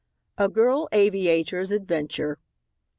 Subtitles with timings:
[0.39, 2.39] A GIRL AVIATOR'S ADVENTURE.